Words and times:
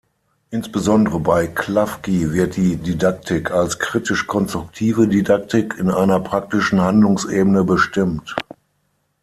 Insbesondere 0.49 1.19
bei 1.19 1.45
Klafki 1.45 2.33
wird 2.33 2.55
die 2.57 2.75
Didaktik 2.75 3.51
als 3.51 3.77
„kritisch-konstruktive 3.77 5.07
Didaktik“ 5.07 5.75
in 5.77 5.91
einer 5.91 6.19
praktischen 6.19 6.81
Handlungsebene 6.81 7.63
bestimmt. 7.63 8.35